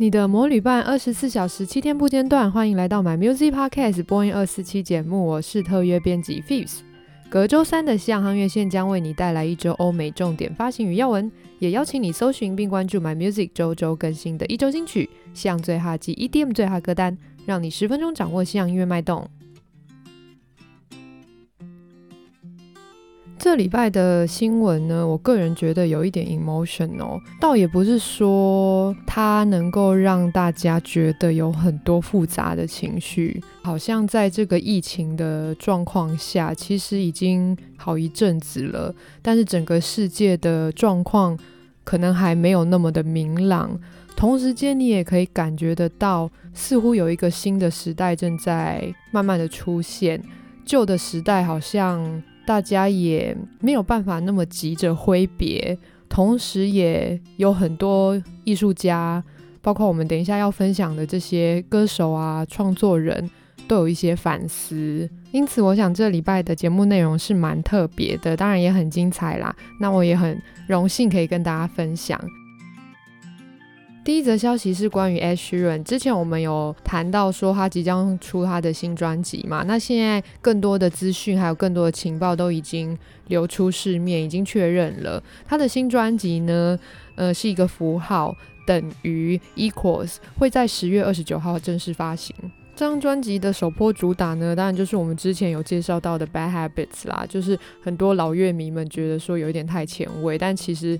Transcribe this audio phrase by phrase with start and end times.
[0.00, 2.50] 你的魔女伴，二十四小时七天不间断。
[2.50, 6.78] 欢迎来到 My Music Podcast 播音二四期节目，我是特约编辑 Fibs。
[7.28, 19.28] 隔周三的西洋夯乐线将为你带来一周欧美重点发行与要闻，也邀请你搜寻并关注 My Music 周周更新的一周新曲、西洋最哈及 EDM 最哈歌单，让你十分钟掌握西洋音乐脉动。
[23.42, 41.34] 这礼拜的新闻呢，我个人觉得有一点 emotion 哦，倒也不是说它能够让大家觉得有很多复杂的情绪，好像在这个疫情的状况下，其实已经好一阵子了，但是整个世界的状况
[41.82, 43.70] 可能还没有那么的明朗。
[44.14, 50.22] 同时间，你也可以感觉得到，似乎有一个新的时代正在慢慢的出现，
[50.66, 52.22] 旧的时代好像。
[52.50, 59.22] 大家也没有办法那么急着挥别，同时也有很多艺术家，
[59.62, 63.30] 包括我们等一下要分享的这些歌手啊、创作人，
[63.68, 65.08] 都有一些反思。
[65.30, 69.54] 因此，我想这礼拜的节目内容是蛮特别的，当然也很精彩啦。
[69.78, 70.36] 那我也很
[70.66, 72.20] 荣幸可以跟大家分享。
[74.02, 82.96] 第一则消息是关于 Ed Sheeran，之前我们有谈到说他即将出他的新专辑嘛，那现在更多的资讯还有更多的情报都已经
[83.28, 86.78] 流出市面，已经确认了他的新专辑呢，
[87.14, 88.34] 呃，是一个符号
[88.66, 92.34] 等于 equals，会在十月二十九号正式发行。
[92.74, 100.98] 这张专辑的首波主打呢，当然就是我们之前有介绍到的 Bad Habits 啦，就是很多老乐迷们觉得说有一点太前卫，但其实。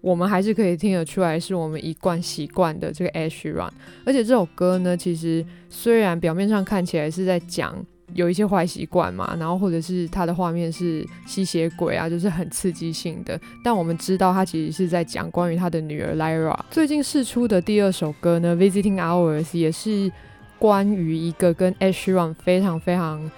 [0.00, 3.68] 我们还是可以听得出来，是我们一贯习惯的这个 Ash Ra，。
[4.04, 7.74] 而且这首歌呢，其实虽然表面上看起来是在讲
[8.14, 16.58] 有一些坏习惯嘛，然后或者是他的画面是吸血鬼啊，就是很刺激性的，但我们知道他其实是在讲关于他的女儿 Lyra。
[16.70, 20.10] 最近试出的第二首歌呢，《Visiting Hours》也是
[20.58, 23.30] 关于一个跟 Ash Ra 非常非常。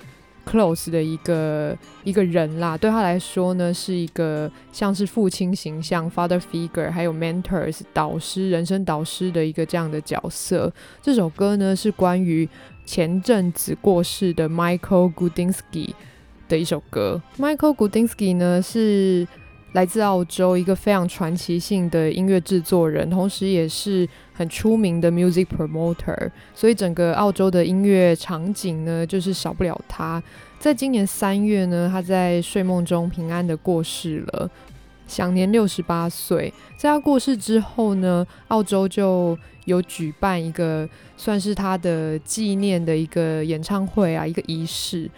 [0.50, 10.72] Close 的一个一个人啦，对他来说呢，是一个像是父亲形象 （father figure），还有 mentors 导师、人生导师的一个这样的角色。
[11.00, 12.48] 这首歌呢，是关于
[12.84, 15.90] 前阵子过世的 Michael Gudinski
[16.48, 17.22] 的一首歌。
[17.38, 19.26] Michael Gudinski 呢，是
[19.72, 30.20] 来自澳洲一个非常传奇性的音乐制作人，同时也是很出名的 music promoter，所以整个澳洲的音乐场景呢，就是少不了他。
[30.58, 34.50] 在今年三月呢，他在睡梦中平安的过世了，
[35.06, 36.52] 享年六十八岁。
[36.76, 45.08] 在他过世之后呢，澳洲就有举办一个算是他的纪念的一个演唱会啊，一个仪式。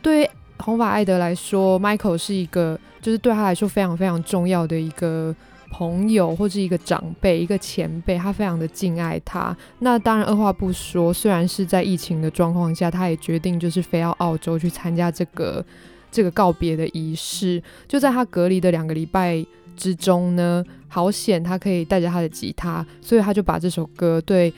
[0.00, 0.30] 对。
[0.62, 5.34] 红发艾德来说，Michael 是一个，就是对他来说非常非常重要的一个
[5.70, 9.56] 朋友，或是一个长辈、一个前辈，他非常的敬爱他。
[9.78, 15.64] 那当然，二话不说，虽然是在疫情的状况下，他也决定就是飞到澳洲去参加这个
[16.10, 17.62] 这个告别的仪式。
[17.88, 19.44] 就在他隔离的两个礼拜
[19.76, 24.52] 之中呢，好险他可以带着他的吉他，所以他就把这首歌对。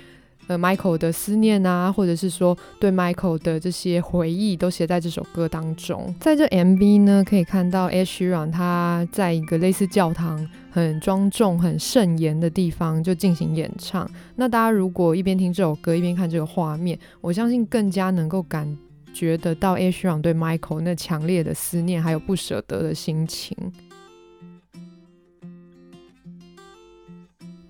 [0.48, 6.14] 呃，Michael 的思念啊，或者是说对 Michael 的这些回忆，都写在这首歌当中。
[6.20, 14.10] 在这 MV 呢，可以看到 Ed Sheeran 他在一个类似教堂、很庄重、很圣严的地方就进行演唱。
[14.34, 18.76] 那大家如果一边听这首歌，一边看这个画面，我相信更加能够感
[19.14, 23.56] 觉得到 Ed Sheeran 对 Michael 那强烈的思念，还有不舍得的心情。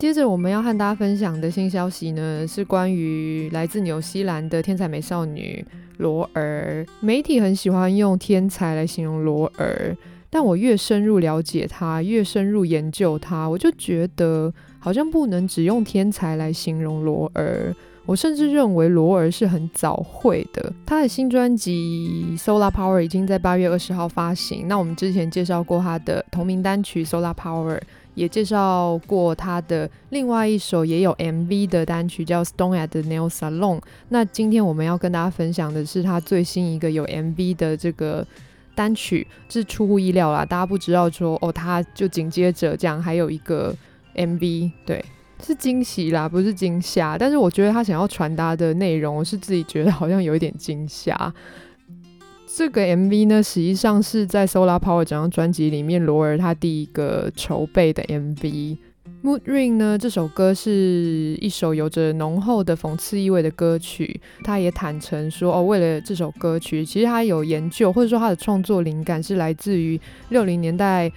[0.02, 5.64] 接着我们要和大家分享的新消息呢，是关于来自纽西兰的天才美少女
[5.98, 6.84] 罗儿。
[6.98, 9.96] 媒体很喜欢用天才来形容罗儿，
[10.28, 17.72] 但我越深入了解她，越深入研究她，我就觉得好像不能只用天才来形容罗儿。
[18.04, 20.72] 我甚至认为罗儿是很早会的。
[20.84, 24.66] 她的新专辑《Solar Power》已经在八月二十号发行。
[24.66, 27.76] 那我们之前介绍过她的同名单曲《Solar Power》。
[28.14, 33.78] 也介绍过他的另外一首也有 MV 的单曲，叫《Stone at the Nail Salon》。
[34.08, 38.26] 那今天我们要跟大家分享的是他最新一个有 MV 的这个
[38.74, 43.74] 单曲，是出乎意料啦，大家不知道说哦，他就紧接着这样还有一个
[44.14, 45.04] MV，对，
[45.42, 47.16] 是惊喜啦，不是惊吓。
[47.16, 51.32] 但是我觉得他想要传达的内容，我是自己觉得好像有一点惊吓。
[52.54, 58.76] 这个 MV 呢，实际上是在《Solar Power》这张专辑里面，罗尔他第一个筹备的 MV。
[59.24, 64.20] Mood Ring 呢，这首歌是一首有着浓厚的讽刺意味的歌曲。
[64.44, 71.10] 他也坦诚说，哦，为了这首歌曲，其实他有研究，或者说他的创作灵感是来自于六零年代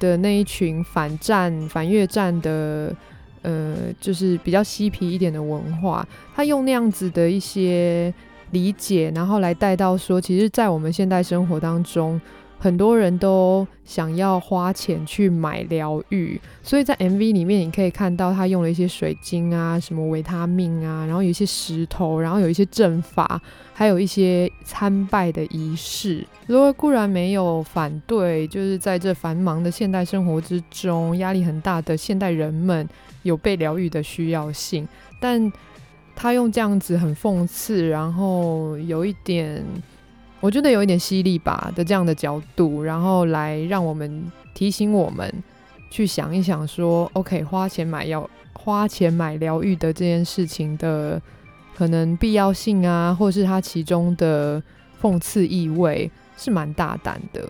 [0.00, 2.92] 的那一群反战、反越战的
[3.42, 8.12] 呃，就是比较嬉皮一点的文化，他用那样子的一些
[8.50, 12.20] 理解，然后来带到说，其实，在我们现代生活当中，
[12.58, 23.40] 很多人都想要花钱去买疗愈，所以在 MV 里面你可以看到他用了一些水晶啊，什么维他命啊，然后有一些石头，然后有一些阵法，
[23.72, 26.26] 还有一些参拜的仪式。
[26.48, 32.88] 罗尔固然没有反对，就是在这繁忙的现代生活之中，压力很大的现代人们
[33.22, 34.88] 有被疗愈的需要性，
[35.20, 35.52] 但
[36.20, 39.64] 他用这样子很讽刺，然后有一点。
[40.40, 45.32] 我觉得有一点犀利吧的这样的角度，然后来让我们提醒我们
[45.90, 51.20] 去想一想说，OK，花钱买药、花钱买疗愈的这件事情的
[51.76, 54.62] 可能必要性啊，或是它其中的
[55.02, 57.48] 讽刺意味是蛮大胆的。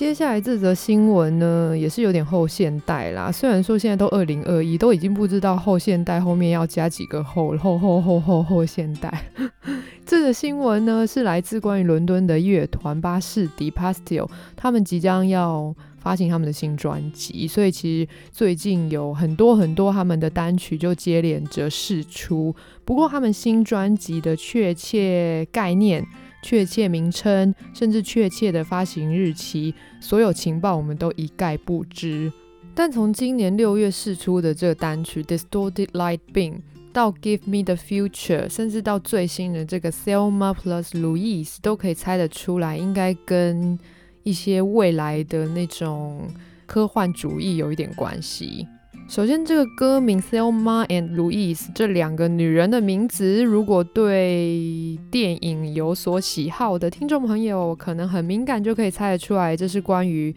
[0.00, 3.30] 接下来这则新闻呢，也是有点后现代啦。
[3.30, 9.26] 虽然说现在都二零二一，都已经不知道后现代后面要加几个后后后后后后现代。
[10.06, 14.26] 这则新闻呢，是来自关于伦敦的乐团巴士底 （Pastel），
[14.56, 22.56] 他们即将要发行他们的新专辑，所以其实最近有很多很多他们的单曲就接连着释出。
[22.86, 26.02] 不过他们新专辑的确切概念。
[26.42, 32.32] 确切名称，甚至确切的发行日期，所有情报我们都一概不知。
[32.74, 36.52] 但从今年六月释出的这个单曲《Distorted Light Beam》
[36.92, 43.78] 到《Give Me the Future》，甚至到最新的这个《Selma Plus Louise》，都可以猜得出来，应该跟
[44.22, 46.28] 一些未来的那种
[46.66, 48.66] 科幻主义有一点关系。
[49.10, 60.32] 首先，这个歌名 Selma and Louise 这两个女人的名字，如果对电影有所喜好的听众朋友，可能很敏感，就可以猜得出来，这是关于。《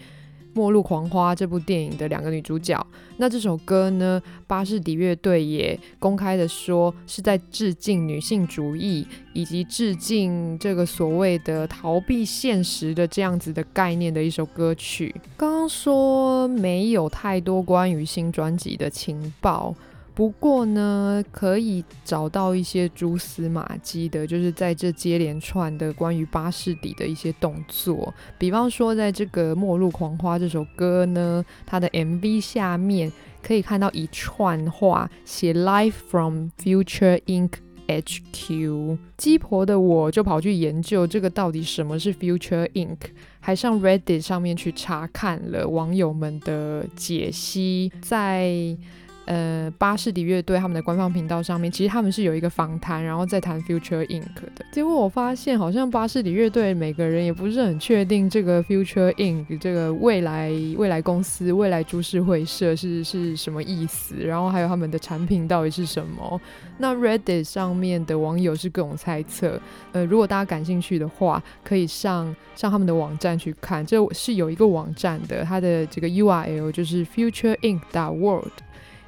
[0.53, 2.85] 末路狂花》这部电影的两个女主角，
[3.17, 15.13] 那这首歌呢，巴士底乐队也公开的说是在致敬女性主义，以及致敬这个所谓的逃避现实的这样子的概念的一首歌曲。
[15.35, 19.75] 刚刚说没有太多关于新专辑的情报。
[20.15, 28.13] 不过呢，可以找到一些蛛丝马迹的，就是在这接连串的关于巴士底的一些动作。
[28.37, 33.11] 比方说，在这个《末路狂花》这首歌呢，它的 MV 下面
[33.41, 37.49] 可以看到一串话，写 “Live from Future Inc.
[37.85, 38.97] HQ”。
[39.17, 42.97] 鸡婆的我就跑去研究这个到底什么是 Future Inc.，
[43.41, 48.77] 还上 Reddit 上面去查看了网友们的解析，在。
[49.25, 54.35] 呃，巴士底乐队他们的官方频道上面，其实他们是有一个访谈，然后再谈 Future Inc.
[54.55, 54.65] 的。
[54.71, 59.57] 结果我发现，好像巴士底乐队每个人也不是很确定这个 Future Inc.
[59.59, 66.39] 这个未来未来公司、未来株式会社是是什么意思，然后还有他们的产品到底是什么。
[66.77, 69.59] 那 Reddit 上面的网友是各种猜测。
[69.93, 77.81] 呃，如果大家感兴趣的话，可以上上他们的网站去看，这是有一个网站的，它的这个 URL 就是 Future Inc.
[77.93, 78.51] World。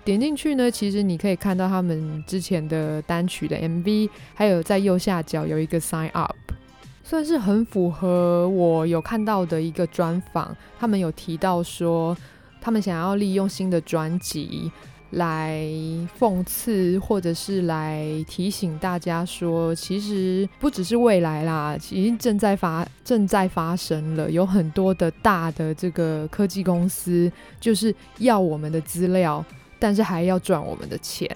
[0.05, 6.35] 点进去呢，其实你可以看到他们之前的单曲的 MV，还有在右下角有一个 Sign Up，
[7.03, 10.55] 算是很符合我有看到的一个专访。
[10.79, 12.15] 他们有提到说，
[12.61, 14.71] 他们想要利用新的专辑
[15.09, 15.63] 来
[16.19, 29.43] 讽刺，或者是来提醒大家说，其实不只是未来啦，已经正在发正在发生了，有很多的大的这个科技公司就是要我们的资料。
[29.85, 31.29] 但是还要赚我们的钱。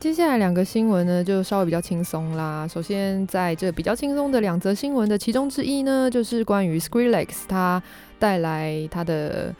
[0.00, 2.66] 接下来两个新闻呢，就稍微比较轻松啦。
[2.66, 7.80] 首先，在这比较轻松的两则新闻的其中之一呢，就是关于 Skrillex 他
[8.18, 9.54] 带来他的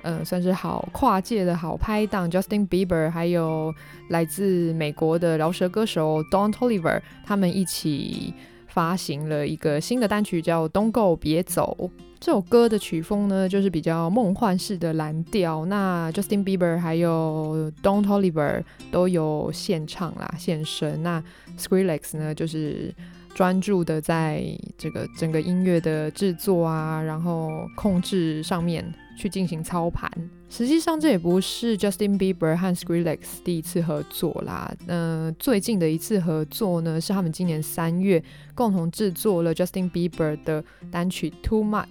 [0.00, 3.74] 呃，算是好跨界的好拍档 Justin Bieber，还有
[4.08, 8.32] 来自美国的饶舌歌手 Don Toliver，他们一起
[8.72, 11.90] 发行了一个新的单曲，叫《Don't Go》，别走。
[12.18, 15.66] 这首歌的曲风呢，就是比较梦幻式的蓝调。
[15.66, 21.02] 那 Justin Bieber 还有 Don Toliver 都有献唱啦，献声。
[21.02, 21.22] 那
[21.58, 22.94] Skrillex 呢，就是
[23.34, 24.44] 专注的在
[24.76, 28.84] 这个整个音乐的制作啊，然后控制上面
[29.18, 30.10] 去进行操盘。
[30.50, 34.70] 实际上，这也不是 Justin Bieber 和 Skrillex 第一次合作啦。
[34.86, 38.22] 嗯、最近的一次合作呢，是他们今年三月
[38.54, 41.86] 共同制作了 Justin Bieber 的单曲《Too Much》。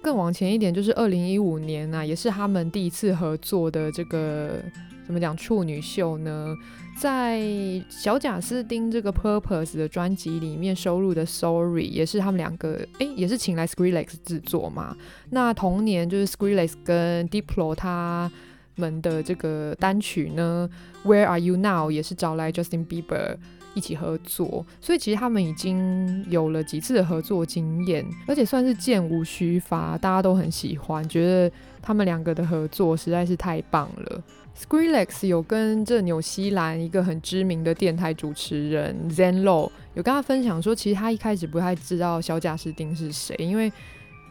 [0.00, 4.62] 更往前一点，就是二零一五年啊，也是他们第一次合作的这个
[5.06, 6.54] 怎么讲处女秀呢？
[6.98, 7.40] 在
[7.88, 14.96] 小贾斯汀这个 Purpose 的专辑里面收录的 Sorry 也是他们两个，诶，也是请来 Skrillex 制作嘛。
[15.30, 18.30] 那同年就是 Skrillex 跟 Diplo 他
[18.74, 20.68] 们的这个单曲呢
[21.04, 23.36] ，Where Are You Now 也是找来 Justin Bieber
[23.74, 34.22] 一起合作，所以其实他们已经有了几次的合作经验，而且算是箭无虚发，大家都很喜欢，觉得他们两个的合作实在是太棒了。
[34.58, 43.70] Skrillex 有跟这纽西兰一个很知名的电台主持人 Zenlo 有跟他分享说，其实他一开始不太知道小贾斯汀是谁，因为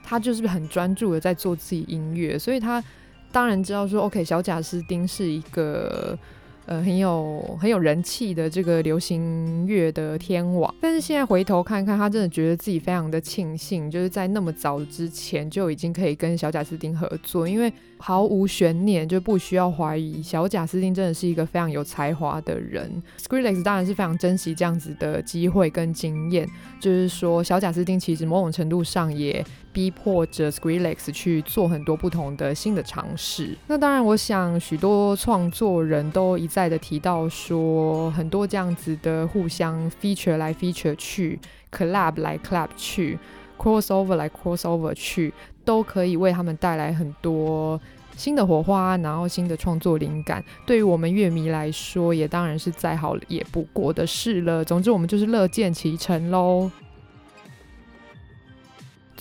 [0.03, 2.83] 他就是很专注的在做自己音乐，所以他
[3.31, 6.17] 当然知道说，OK，小贾斯汀是一个。
[6.65, 22.89] 呃，很有很有人气的这个流行乐的天王，但是现在回头看看，他真的觉得自己非常的庆幸，就是在那么早之前就已经可以跟小贾斯汀合作，因为毫无悬念，就不需要怀疑小贾斯汀真的是一个非常有才华的人。
[23.17, 26.47] s c r e e l e x 当然是非常珍惜这样子的机会跟经验，
[26.79, 29.45] 就是说小贾斯汀其实某种程度上也
[29.75, 33.57] 逼迫着 Skrillex 去做很多不同的新的尝试。
[33.67, 41.37] 那当然，我想许多创作人都一再的提到说，很多这样子的互相 feature 来 feature 去
[41.69, 43.19] ，collab 来 collab 去
[43.57, 45.33] ，crossover 来 crossover 去，
[45.65, 47.77] 都可以为他们带来很多
[48.15, 50.41] 新的火花，然后新的创作灵感。
[50.65, 54.63] 对于我们乐迷来说，也当然是再好也不过的事了。
[54.63, 56.71] 总之，我们就是乐见其成喽。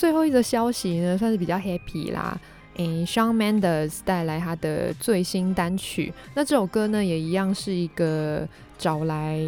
[0.04, 2.38] 最后一则消息呢，算是比较 happy 啦。
[2.76, 8.46] 诶，Shawn Mendes 带来他的最新单曲，那这首歌呢，也一样是一个
[8.76, 9.40] 找来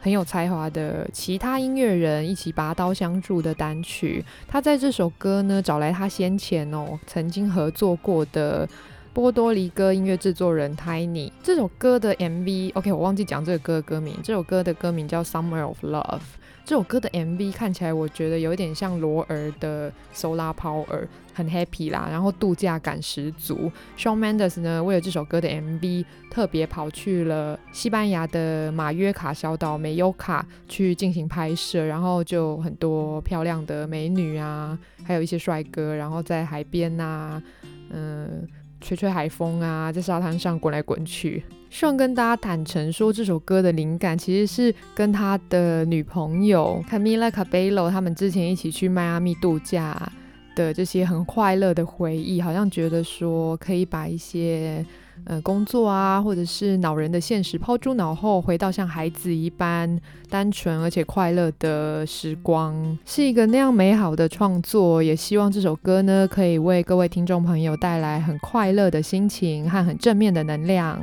[0.00, 4.24] 很有才华的其他音乐人一起拔刀相助的单曲。
[4.48, 8.66] 他在这首歌呢，找来他先前哦曾经合作过的
[9.12, 11.30] 波多黎各音乐制作人 Tiny。
[11.42, 14.16] 这首歌的 MV，OK，我忘记讲这个歌的歌名。
[14.22, 16.22] 这首歌的歌名叫 Summer of Love。
[16.64, 23.70] 这首歌的 MV 看起来，我觉得有点像罗尔的 Solar Power，很 happy 啦，然后度假感十足。
[23.98, 37.42] Shawn Mendes 呢，为了这首歌的 MV，特别跑去了西班牙的马约卡小岛梅尤卡去进行拍摄，然后就很多漂亮的美女啊，还有一些帅哥，然后在海边呐、
[37.90, 38.46] 嗯。
[38.80, 41.42] 吹吹海风啊，在沙滩上滚来滚去。
[41.68, 50.10] 希望跟大家坦诚说，这首歌的灵感其实是跟他的女朋友 Camila Cabello 他们之前一起去迈阿密度假
[50.56, 54.84] 的这些很快乐的回忆，好像觉得说可以把一些。
[55.26, 65.00] 呃，工作啊，或者是恼人的现实抛诸脑后，回到像孩子一般单纯而且快乐的时光，是一个那样美好的创作。
[65.00, 70.98] 也希望这首歌呢，可以为各位听众朋友带来很快乐的心情和很正面的能量。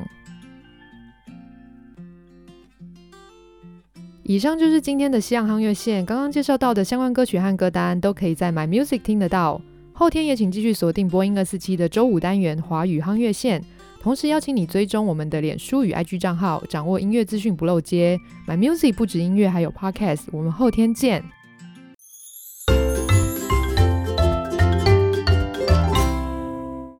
[4.24, 9.62] 以上就是今天的西洋夯乐线，刚刚介绍到的相关歌曲和歌单，都可以在 My Music 听得到。
[9.93, 13.63] 后天也请继续锁定播音二四七的周五单元华语夯月线。
[14.07, 18.17] 同时邀请你追踪我们的脸书与 IG 账号，掌握音乐资讯不漏接。
[18.47, 20.21] My Music 不止音乐，还有 Podcast。
[20.31, 21.21] 我们后天见。